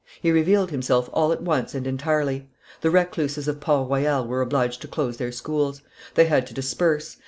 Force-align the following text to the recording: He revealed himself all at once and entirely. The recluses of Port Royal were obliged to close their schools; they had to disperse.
He 0.19 0.31
revealed 0.31 0.71
himself 0.71 1.11
all 1.13 1.31
at 1.31 1.43
once 1.43 1.75
and 1.75 1.85
entirely. 1.85 2.49
The 2.81 2.89
recluses 2.89 3.47
of 3.47 3.59
Port 3.59 3.87
Royal 3.87 4.25
were 4.25 4.41
obliged 4.41 4.81
to 4.81 4.87
close 4.87 5.17
their 5.17 5.31
schools; 5.31 5.83
they 6.15 6.25
had 6.25 6.47
to 6.47 6.55
disperse. 6.55 7.17